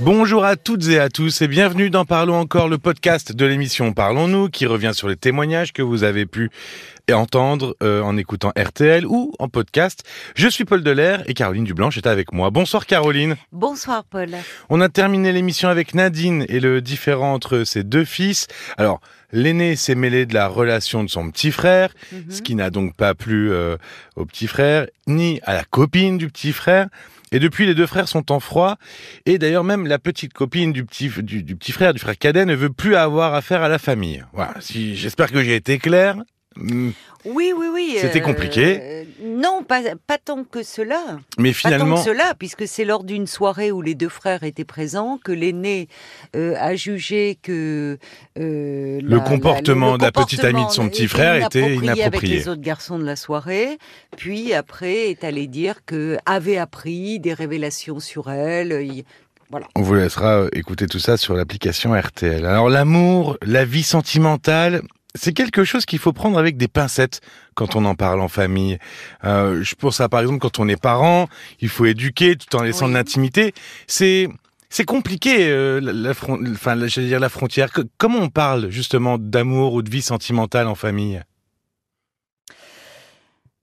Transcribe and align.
Bonjour 0.00 0.44
à 0.44 0.54
toutes 0.56 0.86
et 0.88 1.00
à 1.00 1.08
tous 1.08 1.42
et 1.42 1.48
bienvenue 1.48 1.90
dans 1.90 2.04
Parlons 2.04 2.36
encore, 2.38 2.68
le 2.68 2.78
podcast 2.78 3.32
de 3.32 3.44
l'émission 3.46 3.92
Parlons-nous 3.92 4.48
qui 4.48 4.64
revient 4.66 4.92
sur 4.94 5.08
les 5.08 5.16
témoignages 5.16 5.72
que 5.72 5.82
vous 5.82 6.04
avez 6.04 6.24
pu 6.24 6.50
entendre 7.12 7.74
euh, 7.82 8.02
en 8.02 8.16
écoutant 8.16 8.52
RTL 8.56 9.06
ou 9.06 9.32
en 9.38 9.48
podcast. 9.48 10.04
Je 10.36 10.46
suis 10.46 10.64
Paul 10.64 10.82
Delair 10.84 11.22
et 11.26 11.34
Caroline 11.34 11.64
Dublanche 11.64 11.96
est 11.96 12.06
avec 12.06 12.32
moi. 12.32 12.50
Bonsoir 12.50 12.86
Caroline. 12.86 13.36
Bonsoir 13.50 14.04
Paul. 14.04 14.28
On 14.68 14.80
a 14.80 14.88
terminé 14.88 15.32
l'émission 15.32 15.68
avec 15.68 15.94
Nadine 15.94 16.44
et 16.48 16.60
le 16.60 16.80
différent 16.80 17.32
entre 17.32 17.64
ses 17.64 17.82
deux 17.82 18.04
fils. 18.04 18.46
Alors, 18.76 19.00
L'aîné 19.30 19.76
s'est 19.76 19.94
mêlé 19.94 20.24
de 20.24 20.32
la 20.32 20.48
relation 20.48 21.04
de 21.04 21.10
son 21.10 21.30
petit 21.30 21.52
frère, 21.52 21.90
Mhm. 22.12 22.30
ce 22.30 22.40
qui 22.40 22.54
n'a 22.54 22.70
donc 22.70 22.94
pas 22.96 23.14
plu 23.14 23.52
euh, 23.52 23.76
au 24.16 24.24
petit 24.24 24.46
frère, 24.46 24.86
ni 25.06 25.38
à 25.44 25.52
la 25.52 25.64
copine 25.64 26.16
du 26.16 26.28
petit 26.28 26.52
frère. 26.54 26.86
Et 27.32 27.38
depuis, 27.38 27.66
les 27.66 27.74
deux 27.74 27.86
frères 27.86 28.08
sont 28.08 28.32
en 28.32 28.40
froid. 28.40 28.76
Et 29.26 29.38
d'ailleurs, 29.38 29.64
même 29.64 29.86
la 29.86 29.98
petite 29.98 30.32
copine 30.32 30.72
du 30.72 30.84
petit, 30.84 31.10
du, 31.22 31.56
petit 31.56 31.72
frère, 31.72 31.92
du 31.92 32.00
frère 32.00 32.16
cadet, 32.16 32.44
ne 32.44 32.54
veut 32.54 32.70
plus 32.70 32.96
avoir 32.96 33.34
affaire 33.34 33.62
à 33.62 33.68
la 33.68 33.78
famille. 33.78 34.24
Voilà. 34.32 34.54
Si, 34.60 34.96
j'espère 34.96 35.30
que 35.30 35.42
j'ai 35.42 35.56
été 35.56 35.78
clair. 35.78 36.16
Hmm, 36.58 36.90
Oui, 37.24 37.52
oui, 37.56 37.66
oui. 37.72 37.96
C'était 38.00 38.20
euh, 38.20 38.24
compliqué. 38.24 38.78
euh, 38.80 39.04
non, 39.22 39.62
pas, 39.62 39.80
pas 40.06 40.18
tant 40.18 40.44
que 40.44 40.62
cela. 40.62 41.00
Mais 41.38 41.50
Pas 41.50 41.54
tant 41.54 41.68
finalement, 41.68 41.94
que 41.96 42.02
cela, 42.10 42.34
puisque 42.38 42.66
c'est 42.66 42.84
lors 42.84 43.04
d'une 43.04 43.26
soirée 43.26 43.70
où 43.72 43.80
les 43.82 43.94
deux 43.94 44.08
frères 44.08 44.42
étaient 44.42 44.64
présents 44.64 45.18
que 45.22 45.32
l'aîné 45.32 45.88
euh, 46.36 46.54
a 46.58 46.74
jugé 46.74 47.38
que 47.42 47.98
euh, 48.38 49.00
Le 49.02 49.16
la- 49.16 49.20
comportement 49.20 49.92
le 49.92 49.98
de 49.98 50.04
la 50.04 50.12
petite 50.12 50.44
amie 50.44 50.66
de 50.66 50.70
son 50.70 50.88
petit 50.88 51.06
frère 51.08 51.46
était 51.46 51.62
avec 51.62 51.82
inapproprié. 51.82 52.36
les 52.36 52.48
autres 52.48 52.60
garçons 52.62 52.98
de 52.98 53.04
la 53.04 53.16
soirée. 53.16 53.78
Puis 54.16 54.52
après 54.52 55.10
est 55.10 55.24
allé 55.24 55.46
dire 55.46 55.84
que 55.86 56.18
avait 56.26 56.58
appris 56.58 57.20
des 57.20 57.34
révélations 57.34 58.00
sur 58.00 58.30
elle. 58.30 58.72
Il- 58.82 59.04
on 59.74 59.80
vous 59.80 59.94
laissera 59.94 60.44
écouter 60.52 60.86
tout 60.86 60.98
ça 60.98 61.16
sur 61.16 61.32
l'application 61.34 61.98
RTL. 61.98 62.44
Alors, 62.44 62.68
l'amour, 62.68 63.38
la 63.40 63.64
vie 63.64 63.82
sentimentale, 63.82 64.82
c'est 65.14 65.32
quelque 65.32 65.64
chose 65.64 65.86
qu'il 65.86 65.98
faut 65.98 66.12
prendre 66.12 66.38
avec 66.38 66.56
des 66.56 66.68
pincettes 66.68 67.20
quand 67.54 67.76
on 67.76 67.84
en 67.84 67.94
parle 67.94 68.20
en 68.20 68.28
famille. 68.28 68.78
Euh, 69.24 69.62
je 69.62 69.74
pense 69.74 70.00
à 70.00 70.08
par 70.08 70.20
exemple 70.20 70.38
quand 70.40 70.58
on 70.58 70.68
est 70.68 70.80
parent, 70.80 71.28
il 71.60 71.68
faut 71.68 71.86
éduquer 71.86 72.36
tout 72.36 72.54
en 72.56 72.62
laissant 72.62 72.86
Oui. 72.86 72.92
de 72.92 72.96
l'intimité. 72.98 73.54
C'est 73.86 74.28
c'est 74.70 74.84
compliqué, 74.84 75.48
euh, 75.48 75.80
la, 75.80 75.92
la 75.92 76.10
enfin, 76.10 76.76
dire 76.76 77.20
la 77.20 77.28
frontière. 77.30 77.70
Comment 77.96 78.18
on 78.18 78.28
parle 78.28 78.70
justement 78.70 79.16
d'amour 79.18 79.72
ou 79.72 79.82
de 79.82 79.90
vie 79.90 80.02
sentimentale 80.02 80.66
en 80.66 80.74
famille? 80.74 81.22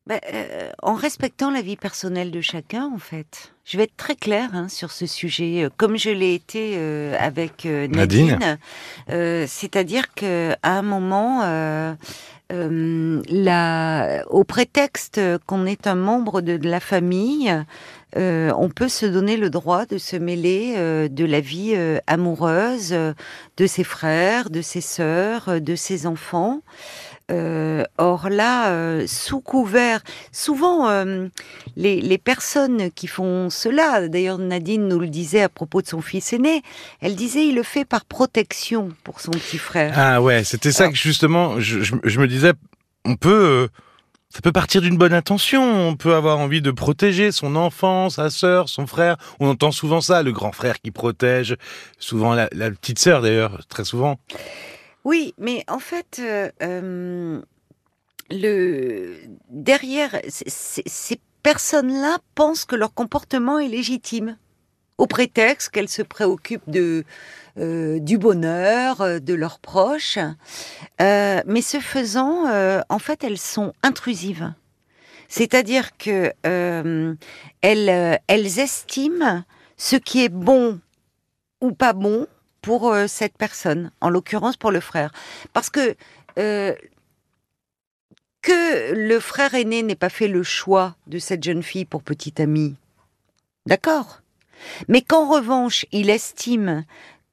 Ben, 0.07 0.19
euh, 0.31 0.69
en 0.83 0.93
respectant 0.93 1.49
la 1.49 1.63
vie 1.63 1.77
personnelle 1.77 2.29
de 2.29 2.39
chacun, 2.39 2.91
en 2.93 2.99
fait. 2.99 3.53
Je 3.63 3.77
vais 3.77 3.85
être 3.85 3.97
très 3.97 4.15
claire 4.15 4.51
hein, 4.53 4.69
sur 4.69 4.91
ce 4.91 5.07
sujet, 5.07 5.63
euh, 5.63 5.69
comme 5.77 5.97
je 5.97 6.11
l'ai 6.11 6.35
été 6.35 6.75
euh, 6.75 7.17
avec 7.19 7.65
euh, 7.65 7.87
Nadine. 7.87 8.27
Nadine. 8.27 8.57
Euh, 9.09 9.45
C'est-à-dire 9.47 10.13
que 10.13 10.53
à 10.61 10.77
un 10.77 10.83
moment, 10.83 11.41
euh, 11.43 11.95
euh, 12.53 13.23
la, 13.29 14.23
au 14.29 14.43
prétexte 14.43 15.19
qu'on 15.47 15.65
est 15.65 15.87
un 15.87 15.95
membre 15.95 16.41
de, 16.41 16.57
de 16.57 16.69
la 16.69 16.79
famille, 16.79 17.51
euh, 18.15 18.53
on 18.55 18.69
peut 18.69 18.87
se 18.87 19.07
donner 19.07 19.37
le 19.37 19.49
droit 19.49 19.87
de 19.87 19.97
se 19.97 20.15
mêler 20.15 20.75
euh, 20.77 21.07
de 21.07 21.25
la 21.25 21.39
vie 21.39 21.73
euh, 21.75 21.97
amoureuse 22.05 22.93
euh, 22.93 23.13
de 23.57 23.65
ses 23.65 23.83
frères, 23.83 24.51
de 24.51 24.61
ses 24.61 24.81
sœurs, 24.81 25.49
euh, 25.49 25.59
de 25.59 25.75
ses 25.75 26.05
enfants. 26.05 26.61
Euh, 27.31 27.83
or 27.97 28.29
là, 28.29 28.69
euh, 28.69 29.07
sous 29.07 29.41
couvert, 29.41 30.01
souvent 30.31 30.87
euh, 30.89 31.27
les, 31.75 31.99
les 31.99 32.17
personnes 32.19 32.91
qui 32.91 33.07
font 33.07 33.49
cela, 33.49 34.07
d'ailleurs 34.07 34.37
Nadine 34.37 34.87
nous 34.87 34.99
le 34.99 35.07
disait 35.07 35.41
à 35.41 35.49
propos 35.49 35.81
de 35.81 35.87
son 35.87 36.01
fils 36.01 36.33
aîné, 36.33 36.61
elle 37.01 37.15
disait 37.15 37.47
il 37.47 37.55
le 37.55 37.63
fait 37.63 37.83
par 37.83 38.05
protection 38.05 38.89
pour 39.03 39.21
son 39.21 39.31
petit 39.31 39.57
frère. 39.57 39.93
Ah 39.97 40.21
ouais, 40.21 40.43
c'était 40.43 40.71
ça 40.71 40.87
que 40.87 40.95
justement, 40.95 41.59
je, 41.59 41.81
je- 41.81 41.95
je 42.03 42.19
me 42.19 42.27
disais, 42.27 42.53
on 43.05 43.15
peut, 43.15 43.69
ça 44.29 44.41
peut 44.41 44.51
partir 44.51 44.81
d'une 44.81 44.97
bonne 44.97 45.13
intention. 45.13 45.63
On 45.89 45.95
peut 45.95 46.13
avoir 46.13 46.37
envie 46.37 46.61
de 46.61 46.69
protéger 46.69 47.31
son 47.31 47.55
enfant, 47.55 48.11
sa 48.11 48.29
sœur, 48.29 48.69
son 48.69 48.85
frère. 48.85 49.17
On 49.39 49.47
entend 49.49 49.71
souvent 49.71 49.99
ça, 49.99 50.21
le 50.21 50.31
grand 50.31 50.51
frère 50.51 50.79
qui 50.79 50.91
protège, 50.91 51.55
souvent 51.97 52.35
la, 52.35 52.49
la 52.51 52.69
petite 52.69 52.99
sœur 52.99 53.23
d'ailleurs, 53.23 53.61
très 53.67 53.83
souvent. 53.83 54.19
Oui, 55.05 55.35
mais 55.37 55.63
en 55.67 55.77
fait, 55.77 56.19
euh, 56.19 56.49
euh, 56.63 57.39
le 58.31 59.13
derrière 59.49 60.19
ces 60.27 61.21
personnes-là 61.43 62.17
pensent 62.33 62.65
que 62.65 62.75
leur 62.75 62.93
comportement 62.93 63.59
est 63.59 63.67
légitime, 63.67 64.37
au 64.97 65.05
prétexte 65.05 65.69
qu'elles 65.69 65.89
se 65.89 66.01
préoccupent 66.01 66.69
de 66.69 67.03
euh, 67.59 67.99
du 67.99 68.17
bonheur 68.17 69.21
de 69.21 69.33
leurs 69.35 69.59
proches. 69.59 70.17
Mais 70.99 71.61
ce 71.61 71.79
faisant, 71.79 72.45
en 72.89 72.99
fait, 72.99 73.23
elles 73.23 73.37
sont 73.37 73.73
intrusives. 73.83 74.53
C'est-à-dire 75.27 75.97
que 75.97 76.33
elles, 76.43 77.89
euh, 77.89 78.17
elles 78.27 78.59
estiment 78.59 79.43
ce 79.77 79.95
qui 79.95 80.23
est 80.23 80.29
bon 80.29 80.79
ou 81.61 81.73
pas 81.73 81.93
bon 81.93 82.27
pour 82.65 82.91
euh, 82.91 83.05
cette 83.05 83.37
personne, 83.37 83.91
en 84.01 84.09
l'occurrence 84.09 84.57
pour 84.57 84.71
le 84.71 84.79
frère. 84.79 85.11
Parce 85.53 85.69
que 85.69 85.95
euh, 86.39 86.73
que 88.41 88.93
le 88.93 89.19
frère 89.19 89.53
aîné 89.53 89.83
n'ait 89.83 89.95
pas 89.95 90.09
fait 90.09 90.27
le 90.27 90.41
choix 90.41 90.95
de 91.05 91.19
cette 91.19 91.43
jeune 91.43 91.61
fille 91.61 91.85
pour 91.85 92.01
petite 92.01 92.39
amie, 92.39 92.75
d'accord? 93.67 94.21
Mais 94.87 95.01
qu'en 95.01 95.29
revanche, 95.29 95.85
il 95.91 96.09
estime 96.09 96.85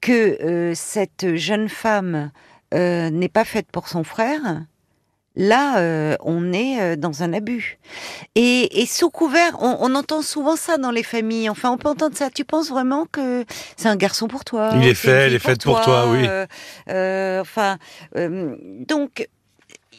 que 0.02 0.42
euh, 0.42 0.74
cette 0.74 1.34
jeune 1.36 1.68
femme 1.68 2.30
n'est 2.74 3.28
pas 3.28 3.44
faite 3.44 3.66
pour 3.70 3.88
son 3.88 4.02
frère, 4.02 4.62
là, 5.36 5.78
euh, 5.78 6.16
on 6.20 6.52
est 6.52 6.80
euh, 6.80 6.96
dans 6.96 7.22
un 7.22 7.32
abus. 7.32 7.78
Et, 8.34 8.80
et 8.82 8.86
sous 8.86 9.10
couvert, 9.10 9.56
on, 9.60 9.76
on 9.80 9.94
entend 9.94 10.22
souvent 10.22 10.56
ça 10.56 10.78
dans 10.78 10.90
les 10.90 11.02
familles. 11.02 11.48
Enfin, 11.50 11.70
on 11.70 11.78
peut 11.78 11.88
entendre 11.88 12.16
ça. 12.16 12.30
Tu 12.30 12.44
penses 12.44 12.68
vraiment 12.70 13.06
que 13.10 13.44
c'est 13.76 13.88
un 13.88 13.96
garçon 13.96 14.28
pour 14.28 14.44
toi 14.44 14.70
Il 14.74 14.86
est 14.86 14.94
fait, 14.94 15.26
fille 15.28 15.36
est 15.36 15.38
faite 15.38 15.62
pour 15.64 15.80
toi, 15.80 16.06
oui. 16.10 16.26
euh, 16.28 16.46
euh, 16.90 17.40
enfin, 17.40 17.78
donc. 18.14 19.28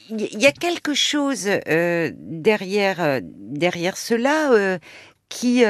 Il 0.10 0.20
y- 0.20 0.30
il 0.34 0.46
a 0.46 0.52
quelque 0.52 0.94
chose 0.94 1.48
derrière 2.18 3.20
derrière 3.24 3.96
cela 3.98 4.78
qui 5.30 5.64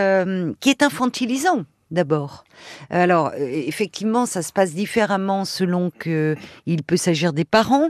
qui 0.60 0.70
est 0.70 0.84
infantilisant 0.84 1.66
d'abord. 1.92 2.44
Alors 2.90 3.32
effectivement, 3.38 4.26
ça 4.26 4.42
se 4.42 4.52
passe 4.52 4.74
différemment 4.74 5.46
selon 5.46 5.92
que 6.00 6.36
il 6.66 6.82
peut 6.84 6.98
s'agir 6.98 7.32
des 7.34 7.46
parents 7.46 7.90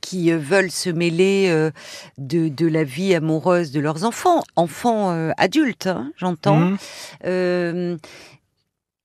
qui 0.00 0.30
euh, 0.32 0.38
veulent 0.38 0.70
se 0.70 0.90
mêler 0.90 1.46
euh, 1.50 1.70
de, 2.18 2.48
de 2.48 2.66
la 2.66 2.84
vie 2.84 3.14
amoureuse 3.14 3.70
de 3.72 3.80
leurs 3.80 4.04
enfants, 4.04 4.42
enfants 4.56 5.12
euh, 5.12 5.30
adultes, 5.36 5.86
hein, 5.86 6.12
j'entends. 6.16 6.72
Euh, 7.24 7.96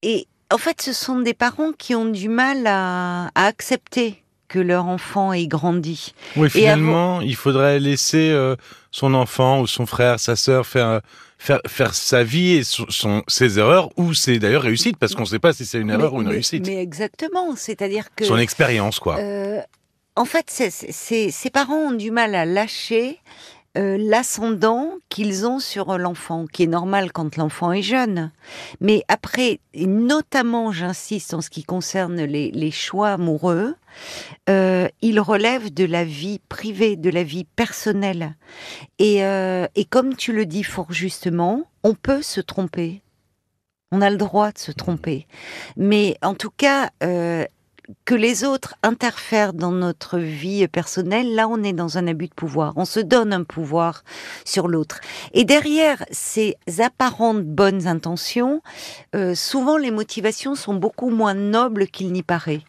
et 0.02 0.28
en 0.54 0.58
fait, 0.58 0.82
ce 0.82 0.94
sont 0.94 1.20
des 1.22 1.34
parents 1.34 1.72
qui 1.78 1.96
ont 1.96 2.06
du 2.06 2.30
mal 2.30 2.66
à, 2.68 3.28
à 3.36 3.46
accepter 3.46 4.22
que 4.48 4.60
leur 4.60 4.86
enfant 4.86 5.34
ait 5.34 5.48
grandi. 5.48 6.14
Oui, 6.36 6.50
finalement, 6.50 7.20
il 7.22 7.36
faudrait 7.36 7.80
laisser 7.80 8.30
euh, 8.30 8.56
son 8.92 9.14
enfant 9.16 9.60
ou 9.62 9.68
son 9.68 9.86
frère, 9.88 10.20
sa 10.20 10.36
sœur 10.36 10.66
faire 10.68 11.02
faire 11.38 11.60
faire 11.68 11.94
sa 11.94 12.24
vie 12.24 12.52
et 12.54 12.64
son, 12.64 12.86
son- 12.90 13.24
ses 13.28 13.60
erreurs 13.60 13.90
ou 13.98 14.14
ses 14.14 14.40
d'ailleurs 14.40 14.62
réussites 14.62 14.98
parce 14.98 15.14
qu'on 15.16 15.24
ne 15.24 15.28
sait 15.28 15.40
pas 15.40 15.52
si 15.52 15.66
c'est 15.66 15.80
une 15.80 15.90
erreur 15.90 16.12
mais, 16.14 16.18
ou 16.18 16.22
une 16.22 16.28
mais- 16.28 16.34
réussite. 16.36 16.66
mais 16.66 16.78
exactement, 16.82 17.56
c'est-à-dire 17.58 18.06
que 18.16 18.24
Son 18.24 18.38
expérience 18.38 19.00
quoi. 19.00 19.18
Euh, 19.18 19.60
en 20.16 20.26
fait, 20.26 20.46
c'est- 20.50 21.32
ces 21.32 21.50
parents 21.50 21.76
ont 21.76 21.92
du 21.92 22.12
mal 22.12 22.36
à 22.36 22.46
lâcher 22.46 23.20
euh, 23.78 23.98
l'ascendant 24.00 24.92
qu'ils 25.10 25.46
ont 25.46 25.60
sur 25.60 25.98
l'enfant, 25.98 26.46
qui 26.48 26.64
est 26.64 26.68
normal 26.68 27.12
quand 27.12 27.36
l'enfant 27.36 27.74
est 27.74 27.82
jeune. 27.82 28.32
Mais 28.80 29.04
après, 29.10 29.60
et 29.74 29.86
notamment, 29.86 30.72
j'insiste 30.72 31.34
en 31.34 31.42
ce 31.42 31.50
qui 31.50 31.64
concerne 31.66 32.22
les, 32.24 32.72
choix 32.72 33.10
amoureux, 33.10 33.76
euh, 34.50 34.88
ils 35.02 35.20
relèvent 35.20 35.74
de 35.74 35.84
la 35.84 36.06
vie 36.06 36.40
privée, 36.48 36.96
de 36.96 37.10
la 37.10 37.24
vie 37.24 37.44
personnelle. 37.44 38.36
Et, 38.98 39.26
euh, 39.26 39.68
et 39.76 39.84
comme 39.84 40.16
tu 40.16 40.32
le 40.32 40.46
dis 40.46 40.64
fort 40.64 40.94
justement, 40.94 41.64
on 41.84 41.96
peut 41.96 42.22
se 42.22 42.40
tromper. 42.40 43.02
On 43.92 44.02
a 44.02 44.10
le 44.10 44.18
droit 44.18 44.52
de 44.52 44.58
se 44.58 44.72
tromper. 44.72 45.28
Mais 45.78 46.18
en 46.22 46.34
tout 46.34 46.50
cas, 46.50 46.92
euh, 47.04 47.46
que 48.06 48.16
les 48.16 48.44
autres 48.44 48.76
interfèrent 48.84 49.54
dans 49.54 49.72
notre 49.72 50.18
vie 50.18 50.68
personnelle, 50.68 51.36
là 51.36 51.48
on 51.48 51.64
est 51.64 51.74
dans 51.74 51.98
un 51.98 52.08
abus 52.08 52.28
de 52.28 52.34
pouvoir. 52.34 52.74
On 52.76 52.86
se 52.86 53.00
donne 53.00 53.34
un 53.34 53.44
pouvoir 53.44 54.04
sur 54.44 54.68
l'autre. 54.68 55.00
Et 55.34 55.44
derrière 55.44 56.04
ces 56.12 56.56
apparentes 56.80 57.44
bonnes 57.44 57.88
intentions, 57.88 58.62
euh, 59.16 59.36
souvent 59.36 59.78
les 59.78 59.92
motivations 59.92 60.56
sont 60.56 60.76
beaucoup 60.76 61.10
moins 61.10 61.34
nobles 61.34 61.88
qu'il 61.88 62.12
n'y 62.12 62.24
paraît. 62.24 62.62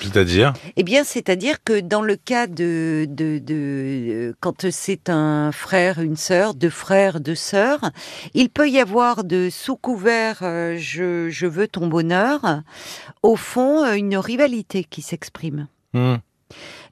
C'est-à-dire? 0.00 0.52
Eh 0.76 0.82
bien, 0.82 1.04
c'est-à-dire 1.04 1.62
que 1.62 1.80
dans 1.80 2.02
le 2.02 2.16
cas 2.16 2.46
de, 2.46 3.06
de, 3.08 3.38
de 3.38 4.34
quand 4.40 4.70
c'est 4.70 5.08
un 5.08 5.52
frère, 5.52 6.00
une 6.00 6.16
sœur, 6.16 6.54
deux 6.54 6.70
frères, 6.70 7.20
deux 7.20 7.34
sœurs, 7.34 7.90
il 8.34 8.50
peut 8.50 8.68
y 8.68 8.78
avoir 8.78 9.24
de 9.24 9.48
sous 9.50 9.76
couvert 9.76 10.38
euh, 10.42 10.76
je, 10.78 11.28
je 11.30 11.46
veux 11.46 11.68
ton 11.68 11.86
bonheur, 11.86 12.62
au 13.22 13.36
fond, 13.36 13.84
une 13.92 14.16
rivalité 14.16 14.84
qui 14.84 15.02
s'exprime. 15.02 15.68
Hmm. 15.92 16.16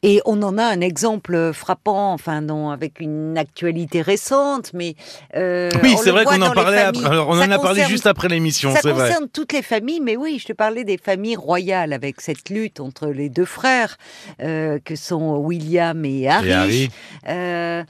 Et 0.04 0.20
on 0.24 0.42
en 0.42 0.58
a 0.58 0.64
un 0.64 0.80
exemple 0.80 1.52
frappant, 1.52 2.12
enfin 2.12 2.40
non, 2.40 2.70
avec 2.70 2.98
une 2.98 3.38
actualité 3.38 4.02
récente, 4.02 4.72
mais 4.74 4.96
euh, 5.36 5.70
Oui, 5.82 5.94
c'est 6.02 6.10
vrai 6.10 6.24
qu'on 6.24 6.42
en 6.42 6.50
parlait 6.50 6.80
après. 6.80 7.04
Alors, 7.06 7.28
on 7.28 7.34
Ça 7.38 7.46
en 7.46 7.50
a 7.52 7.58
parlé 7.60 7.84
juste 7.84 8.06
après 8.08 8.28
l'émission, 8.28 8.74
Ça 8.74 8.80
vrai. 8.92 8.92
concerne 9.08 9.28
toutes 9.32 9.52
les 9.52 9.62
familles, 9.62 10.00
mais 10.00 10.16
oui, 10.16 10.38
je 10.40 10.46
te 10.46 10.52
parlais 10.52 10.82
des 10.82 10.98
familles 10.98 11.36
royales 11.36 11.92
avec 11.92 12.20
cette 12.20 12.50
lutte 12.50 12.80
entre 12.80 13.06
les 13.08 13.28
deux 13.28 13.44
frères 13.44 13.96
euh, 14.40 14.80
que 14.84 14.96
sont 14.96 15.36
William 15.36 16.04
et 16.04 16.28
Harry. 16.28 16.48
Et 16.48 16.52
Harry 16.52 16.90
euh, 17.28 17.84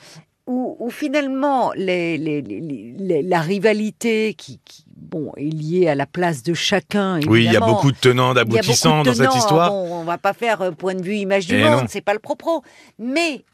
où, 0.47 0.77
où 0.81 0.91
finalement 0.91 1.73
les, 1.77 2.19
les- 2.19 2.43
les- 2.43 2.95
les- 2.99 3.23
la 3.23 3.41
rivalité 3.41 4.35
qui, 4.35 4.59
qui, 4.65 4.82
bon, 4.97 5.33
est 5.37 5.43
liée 5.45 5.89
à 5.89 5.95
la 5.95 6.07
place 6.07 6.43
de 6.43 6.55
chacun. 6.55 7.21
Oui, 7.27 7.45
il 7.45 7.53
y 7.53 7.57
a 7.57 7.61
beaucoup 7.61 7.93
de 7.93 7.97
tenants, 7.97 8.35
d'aboutissants 8.35 9.03
dans 9.03 9.15
cette 9.15 9.35
histoire. 9.35 9.71
bon, 9.71 10.01
on 10.01 10.05
va 10.05 10.19
pas 10.19 10.33
faire 10.33 10.63
euh, 10.63 10.71
point 10.71 10.95
de 10.95 11.03
vue 11.03 11.17
image 11.17 11.47
du 11.47 11.57
Eh 11.57 11.63
monde, 11.65 11.87
c'est 11.89 12.01
pas 12.01 12.13
le 12.15 12.19
propos. 12.21 12.63
Mais 12.99 13.45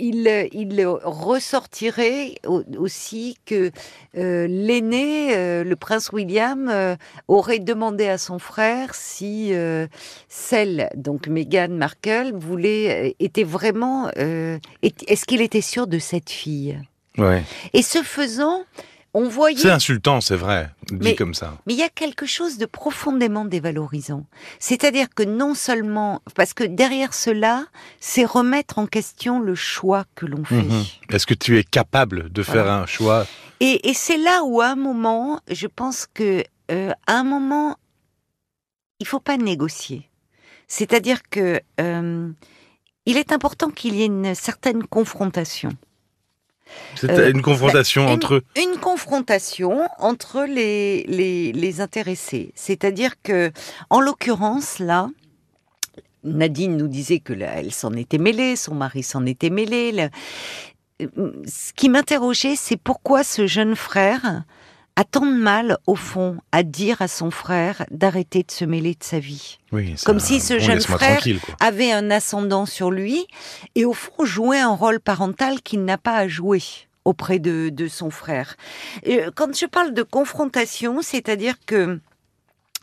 il, 0.00 0.28
euh, 0.28 0.46
il 0.52 0.86
ressortirait 1.42 2.34
au- 2.46 2.62
aussi 2.78 3.36
que 3.46 3.70
euh, 4.16 4.46
l'aîné, 4.48 5.36
euh, 5.36 5.64
le 5.64 5.76
prince 5.76 6.10
William, 6.12 6.68
euh, 6.68 6.96
aurait 7.26 7.58
demandé 7.58 8.06
à 8.08 8.18
son 8.18 8.38
frère 8.38 8.94
si 8.94 9.48
euh, 9.54 9.86
celle, 10.28 10.88
donc 10.94 11.26
Meghan 11.28 11.68
Markle, 11.70 12.32
voulait, 12.34 13.08
euh, 13.08 13.12
était 13.18 13.44
vraiment, 13.44 14.08
euh, 14.18 14.58
est- 14.82 15.08
est-ce 15.10 15.24
qu'il 15.24 15.40
était 15.40 15.60
sûr 15.60 15.86
de 15.86 15.98
cette 15.98 16.30
fille? 16.30 16.78
Ouais. 17.16 17.42
Et 17.72 17.82
ce 17.82 18.02
faisant, 18.02 18.62
on 19.18 19.28
voyait 19.28 19.58
C'est 19.58 19.70
insultant, 19.70 20.20
c'est 20.20 20.36
vrai, 20.36 20.70
dit 20.90 20.96
Mais- 21.00 21.14
comme 21.16 21.34
ça. 21.34 21.56
mais 21.66 21.74
il 21.74 21.78
y 21.78 21.82
a 21.82 21.88
quelque 21.88 22.24
chose 22.26 22.56
de 22.58 22.66
profondément 22.66 23.44
dévalorisant. 23.44 24.24
C'est-à-dire 24.60 25.08
que 25.14 25.22
non 25.24 25.54
seulement, 25.54 26.22
parce 26.34 26.54
que 26.54 26.64
derrière 26.64 27.12
cela, 27.14 27.66
c'est 28.00 28.24
remettre 28.24 28.78
en 28.78 28.86
question 28.86 29.40
le 29.40 29.54
choix 29.54 30.04
que 30.14 30.26
l'on 30.26 30.44
fait. 30.44 30.62
Mhm. 30.62 30.84
Est-ce 31.10 31.26
que 31.26 31.34
tu 31.34 31.58
es 31.58 31.64
capable 31.64 32.30
de 32.32 32.42
faire 32.42 32.70
un 32.70 32.86
choix 32.86 33.26
Et, 33.60 33.88
et 33.88 33.94
c'est 33.94 34.18
là 34.18 34.42
où, 34.44 34.60
à 34.60 34.68
un 34.68 34.76
moment, 34.76 35.40
je 35.50 35.66
pense 35.66 36.06
que, 36.12 36.44
euh, 36.70 36.92
à 37.06 37.14
un 37.18 37.24
moment, 37.24 37.76
il 39.00 39.06
faut 39.06 39.20
pas 39.20 39.36
négocier. 39.36 40.08
C'est-à-dire 40.68 41.20
que 41.30 41.60
euh, 41.80 42.28
il 43.06 43.16
est 43.16 43.32
important 43.32 43.70
qu'il 43.70 43.94
y 43.96 44.02
ait 44.02 44.06
une 44.06 44.34
certaine 44.34 44.84
confrontation. 44.84 45.70
C'est 46.96 47.10
Euh, 47.10 47.30
une 47.30 47.42
confrontation 47.42 48.04
une- 48.04 48.10
entre 48.14 48.34
eux. 48.34 48.42
Une 48.56 48.78
confrontation 48.80 49.88
entre 49.98 50.44
les, 50.48 51.04
les, 51.04 51.52
les 51.52 51.80
intéressés. 51.80 52.52
C'est-à-dire 52.54 53.12
que, 53.22 53.50
en 53.90 54.00
l'occurrence, 54.00 54.78
là, 54.78 55.08
Nadine 56.24 56.76
nous 56.76 56.88
disait 56.88 57.20
que 57.20 57.32
là, 57.32 57.52
elle 57.56 57.72
s'en 57.72 57.92
était 57.92 58.18
mêlée, 58.18 58.56
son 58.56 58.74
mari 58.74 59.02
s'en 59.02 59.24
était 59.26 59.50
mêlé. 59.50 60.08
Euh, 61.00 61.08
Ce 61.46 61.72
qui 61.72 61.88
m'interrogeait, 61.88 62.56
c'est 62.56 62.76
pourquoi 62.76 63.22
ce 63.22 63.46
jeune 63.46 63.76
frère 63.76 64.42
a 65.00 65.04
tant 65.04 65.24
de 65.24 65.36
mal, 65.36 65.78
au 65.86 65.94
fond, 65.94 66.38
à 66.50 66.64
dire 66.64 67.00
à 67.00 67.06
son 67.06 67.30
frère 67.30 67.84
d'arrêter 67.92 68.42
de 68.42 68.50
se 68.50 68.64
mêler 68.64 68.94
de 68.94 69.04
sa 69.04 69.20
vie. 69.20 69.58
Oui, 69.70 69.94
Comme 70.04 70.16
un- 70.16 70.18
si 70.18 70.40
ce 70.40 70.58
jeune 70.58 70.80
frère. 70.80 71.22
Avait 71.60 71.92
un 71.92 72.10
ascendant 72.10 72.66
sur 72.66 72.90
lui 72.90 73.24
et, 73.76 73.84
au 73.84 73.92
fond, 73.92 74.24
jouait 74.24 74.58
un 74.58 74.74
rôle 74.74 74.98
parental 74.98 75.62
qu'il 75.62 75.84
n'a 75.84 75.98
pas 75.98 76.16
à 76.16 76.26
jouer 76.26 76.62
auprès 77.04 77.38
de, 77.38 77.68
de 77.72 77.86
son 77.86 78.10
frère. 78.10 78.56
Et, 79.04 79.22
euh, 79.22 79.30
quand 79.34 79.56
je 79.56 79.66
parle 79.66 79.94
de 79.94 80.02
confrontation, 80.02 81.00
c'est-à-dire 81.00 81.54
que 81.64 82.00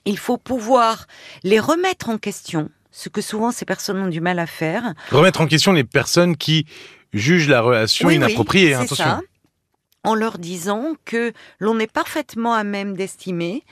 il 0.05 0.17
faut 0.17 0.37
pouvoir 0.37 1.07
les 1.43 1.59
remettre 1.59 2.07
en 2.09 2.17
question, 2.17 2.69
ce 2.91 3.09
que 3.09 3.19
souvent 3.21 3.51
ces 3.51 3.65
personnes 3.65 3.97
ont 3.99 4.07
du 4.07 4.21
mal 4.21 4.39
à 4.39 4.45
faire. 4.47 4.93
Remettre 5.11 5.41
en 5.41 5.47
question 5.47 5.73
les 5.73 5.83
personnes 5.83 6.37
qui 6.37 6.65
jugent 7.11 7.49
la 7.49 7.59
relation 7.61 8.07
Oui, 8.07 8.13
oui, 8.13 8.17
inappropriée, 8.17 8.69
c'est 8.69 8.75
attention. 8.75 8.95
ça. 9.03 9.21
En 10.05 10.15
leur 10.15 10.37
disant 10.37 10.93
que 11.05 11.33
l'on 11.59 11.79
est 11.79 11.91
parfaitement 11.91 12.53
à 12.53 12.63
même 12.63 12.95
d'estimer 12.95 13.63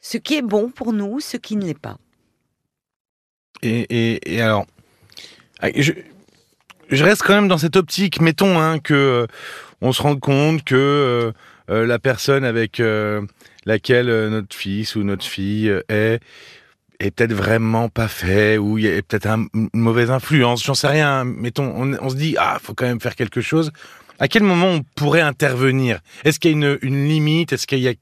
ce 0.00 0.18
qui 0.18 0.34
est 0.36 0.42
bon 0.42 0.70
pour 0.70 0.92
nous, 0.92 1.20
ce 1.20 1.36
qui 1.36 1.56
ne 1.56 1.64
l'est 1.64 1.78
pas. 1.78 1.96
Et, 3.62 4.18
alors, 4.40 4.66
ah, 5.60 5.68
je, 5.76 5.92
reste 6.90 7.22
quand 7.22 7.34
même 7.34 7.48
dans 7.48 7.58
cette 7.58 7.76
optique, 7.76 8.20
mettons, 8.20 8.58
hein, 8.58 8.80
que 8.80 8.94
euh, 8.94 9.26
on 9.80 9.92
se 9.92 10.02
rende 10.02 10.18
compte 10.18 10.64
que 10.64 10.74
euh, 10.74 11.32
euh, 11.70 11.86
la 11.86 12.00
personne 12.00 12.44
avec 12.44 12.82
laquelle 13.64 14.06
notre 14.28 14.56
fils 14.56 14.96
ou 14.96 15.04
notre 15.04 15.24
fille 15.24 15.72
est 15.88 16.20
est 16.98 17.10
peut-être 17.10 17.32
vraiment 17.32 17.88
pas 17.88 18.08
fait 18.08 18.58
ou 18.58 18.78
il 18.78 18.84
y 18.84 18.88
a 18.88 19.02
peut-être 19.02 19.26
un- 19.26 19.46
une 19.54 19.68
mauvaise 19.74 20.10
influence, 20.10 20.62
j'en 20.64 20.74
sais 20.74 20.86
rien. 20.86 21.24
Mettons, 21.24 21.72
on, 21.76 21.94
on 22.00 22.10
se 22.10 22.14
dit 22.14 22.36
ah, 22.38 22.58
faut 22.62 22.74
quand 22.74 22.86
même 22.86 23.00
faire 23.00 23.16
quelque 23.16 23.40
chose. 23.40 23.72
À 24.22 24.28
quel 24.28 24.44
moment 24.44 24.68
on 24.68 24.82
pourrait 24.94 25.20
intervenir? 25.20 25.98
Est-ce 26.24 26.38
qu'il 26.38 26.52
y 26.52 26.54
a 26.54 26.56
une, 26.56 26.78
une 26.82 27.04
limite? 27.08 27.52
Est-ce 27.52 27.66
qu'il 27.66 27.80
y 27.80 27.88
a 27.88 27.94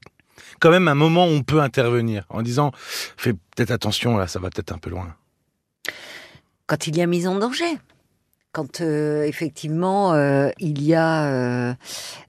quand 0.59 0.69
même 0.69 0.87
un 0.87 0.93
moment 0.95 1.25
où 1.25 1.31
on 1.31 1.41
peut 1.41 1.61
intervenir? 1.61 2.25
En 2.29 2.43
disant 2.43 2.71
fais 3.17 3.33
peut-être 3.33 3.71
attention 3.71 4.17
là, 4.17 4.27
ça 4.27 4.39
va 4.39 4.51
peut-être 4.51 4.71
un 4.71 4.77
peu 4.77 4.91
loin. 4.91 5.15
quand 6.67 6.85
il 6.87 6.95
y 6.95 7.01
a 7.01 7.07
mise 7.07 7.27
en 7.27 7.35
danger, 7.39 7.73
quand 8.51 8.81
euh, 8.81 9.23
effectivement 9.23 10.13
euh, 10.13 10.49
il 10.59 10.81
y 10.83 10.93
a, 10.93 11.73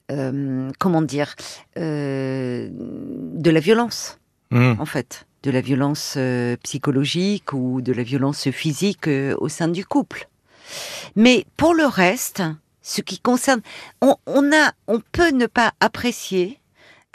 euh, 0.09 0.71
comment 0.79 1.01
dire, 1.03 1.35
de 1.75 3.49
la 3.49 3.59
violence, 3.59 4.17
Hmm. 4.51 4.75
en 4.79 4.85
fait, 4.85 5.25
de 5.43 5.49
la 5.51 5.61
violence 5.61 6.17
psychologique 6.63 7.53
ou 7.53 7.81
de 7.81 7.91
la 7.91 8.03
violence 8.03 8.51
physique 8.51 9.07
au 9.37 9.49
sein 9.49 9.67
du 9.67 9.83
couple. 9.83 10.27
Mais 11.15 11.45
pour 11.57 11.73
le 11.73 11.85
reste, 11.85 12.43
ce 12.83 13.01
qui 13.01 13.17
concerne, 13.19 13.61
on, 14.01 14.15
on 14.27 14.51
a, 14.53 14.73
on 14.87 14.99
peut 15.11 15.31
ne 15.31 15.47
pas 15.47 15.73
apprécier 15.79 16.59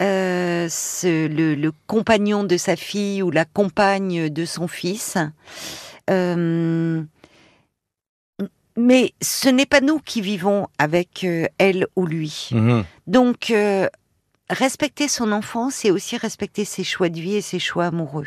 euh, 0.01 0.67
ce- 0.71 1.29
le, 1.29 1.55
le 1.55 1.73
compagnon 1.87 2.43
de 2.43 2.57
sa 2.57 2.75
fille 2.75 3.23
ou 3.23 3.31
la 3.31 3.45
compagne 3.45 4.29
de 4.31 4.45
son 4.45 4.67
fils. 4.67 5.17
Euh, 6.11 7.03
mais 8.77 9.13
ce 9.21 9.49
n'est 9.49 9.67
pas 9.67 9.81
nous 9.81 9.99
qui 9.99 10.21
vivons 10.21 10.69
avec 10.79 11.25
euh, 11.25 11.47
elle 11.59 11.87
ou 11.97 12.07
lui. 12.07 12.49
Mhm. 12.53 12.85
Donc, 13.07 13.51
euh, 13.51 13.89
respecter 14.49 15.09
son 15.09 15.33
enfant, 15.33 15.69
c'est 15.71 15.91
aussi 15.91 16.17
respecter 16.17 16.65
ses 16.65 16.85
choix 16.85 17.09
de 17.09 17.21
vie 17.21 17.35
et 17.37 17.43
ses 17.43 17.59
choix 17.59 17.87
amoureux. 17.87 18.27